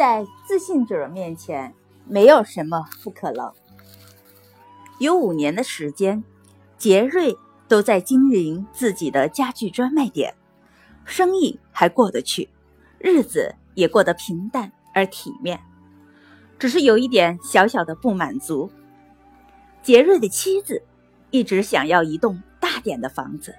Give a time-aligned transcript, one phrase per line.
[0.00, 1.74] 在自信者面前，
[2.06, 3.52] 没有什么不可能。
[4.98, 6.24] 有五年的时间，
[6.78, 7.36] 杰瑞
[7.68, 10.34] 都在经营自己的家具专卖店，
[11.04, 12.48] 生意还过得去，
[12.98, 15.60] 日子也过得平淡而体面。
[16.58, 18.72] 只是有一点小小的不满足，
[19.82, 20.82] 杰瑞的妻子
[21.30, 23.54] 一直想要一栋大点的房子，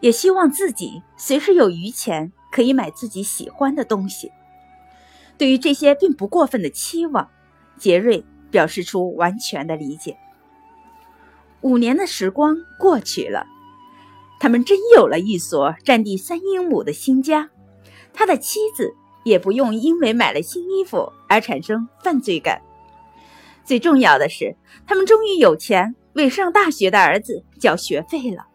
[0.00, 4.30] 也希望自己随时有余钱可以买自己喜欢的东西。
[5.38, 7.30] 对于这些并不过分的期望，
[7.78, 10.18] 杰瑞表示出完全的理解。
[11.62, 13.46] 五年的时光过去了，
[14.38, 17.48] 他们真有了一所占地三英亩的新家，
[18.12, 18.94] 他的妻子。
[19.24, 22.62] 也不用因为买了新衣服而产生犯罪感。
[23.62, 28.46] 最重要的是，他们终于有钱为上大学的儿子缴学费了。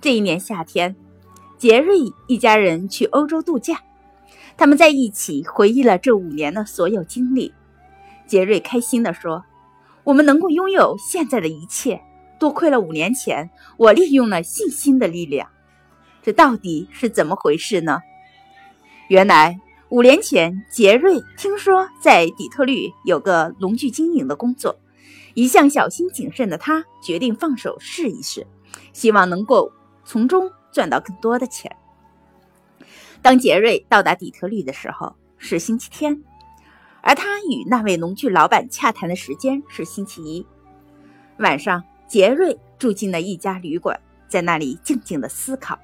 [0.00, 0.96] 这一年夏天，
[1.58, 1.98] 杰瑞
[2.28, 3.82] 一家人去欧洲度假，
[4.58, 7.54] 他们在一起回忆了这五年的所有经历。
[8.26, 9.44] 杰瑞开心地说
[10.02, 12.02] ：“我们能够拥有现在的一切，
[12.40, 15.48] 多亏了五年前我利用了信心的力量。
[16.22, 18.00] 这到底是怎么回事呢？”
[19.08, 24.76] 原来五年前，杰瑞听说在底特律有个农具经营的工作，
[25.34, 28.44] 一向小心谨慎的他决定放手试一试，
[28.92, 29.72] 希望能够
[30.04, 31.74] 从中赚到更多的钱。
[33.22, 36.22] 当杰瑞到达底特律的时候是星期天，
[37.02, 40.46] 而他与那位农具老板洽谈的时间是星期一
[41.38, 41.82] 晚上。
[42.08, 45.78] 杰瑞住进了一家旅馆，在那里静静的思考，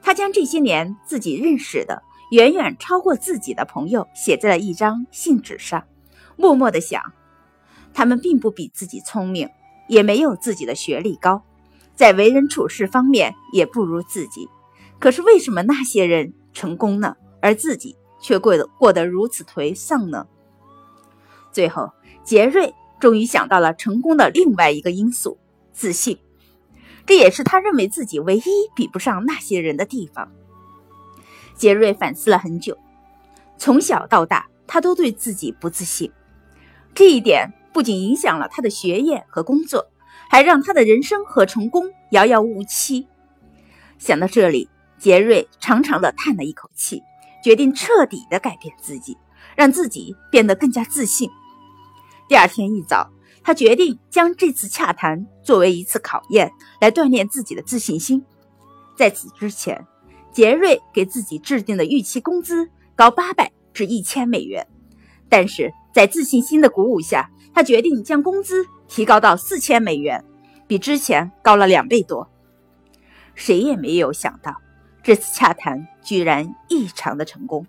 [0.00, 2.04] 他将这些年自己认识的。
[2.30, 5.82] 远远超过自己的朋友，写在了一张信纸上，
[6.36, 7.02] 默默的想：
[7.92, 9.48] 他们并不比自己聪明，
[9.88, 11.42] 也没有自己的学历高，
[11.96, 14.48] 在为人处事方面也不如自己。
[14.98, 20.26] 可是为什么那些人成功呢，而自己却过得过得如此颓丧呢？
[21.52, 21.92] 最后，
[22.24, 25.38] 杰瑞终于想到了成功的另外一个因素——
[25.72, 26.18] 自信，
[27.04, 28.42] 这也是他认为自己唯一
[28.74, 30.32] 比不上那些人的地方。
[31.54, 32.76] 杰瑞反思了很久，
[33.58, 36.10] 从小到大，他都对自己不自信。
[36.94, 39.86] 这一点不仅影响了他的学业和工作，
[40.28, 43.06] 还让他的人生和成功遥遥无期。
[43.98, 44.68] 想到这里，
[45.04, 47.02] 杰瑞长长的叹了一口气，
[47.42, 49.18] 决定彻底的改变自己，
[49.54, 51.28] 让自己变得更加自信。
[52.26, 53.10] 第二天一早，
[53.42, 56.50] 他决定将这次洽谈作为一次考验，
[56.80, 58.24] 来锻炼自己的自信心。
[58.96, 59.86] 在此之前。
[60.32, 64.66] 杰瑞给自己制定的预期工资高八百至一千美元，
[65.28, 70.24] 但是在自信心的鼓舞下，他决定将工资提高到四千美元，
[70.66, 72.28] 比之前高了两倍多。
[73.34, 74.56] 谁也没有想到，
[75.04, 77.66] 这次洽谈居然异常的成功，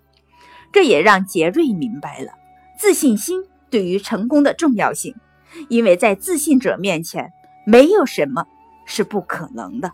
[0.72, 2.32] 这也让杰瑞明白了
[2.78, 5.14] 自信心对于成功的重要性，
[5.68, 7.30] 因为在自信者面前，
[7.66, 8.46] 没有什么
[8.86, 9.92] 是不可能的。